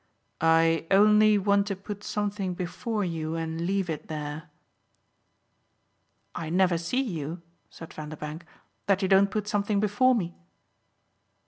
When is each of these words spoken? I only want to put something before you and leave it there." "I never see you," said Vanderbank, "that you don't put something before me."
I 0.39 0.87
only 0.89 1.37
want 1.37 1.67
to 1.67 1.75
put 1.75 2.03
something 2.03 2.55
before 2.55 3.05
you 3.05 3.35
and 3.35 3.67
leave 3.67 3.87
it 3.87 4.07
there." 4.07 4.49
"I 6.33 6.49
never 6.49 6.79
see 6.79 7.01
you," 7.03 7.43
said 7.69 7.93
Vanderbank, 7.93 8.43
"that 8.87 9.03
you 9.03 9.07
don't 9.07 9.29
put 9.29 9.47
something 9.47 9.79
before 9.79 10.15
me." 10.15 10.33